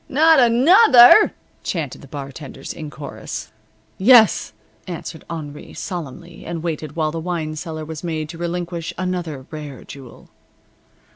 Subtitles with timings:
[0.09, 1.31] "Not another!"
[1.61, 3.51] chanted the bartenders, in chorus.
[3.99, 4.51] "Yes,"
[4.87, 9.83] answered Henri, solemnly, and waited while the wine cellar was made to relinquish another rare
[9.83, 10.29] jewel.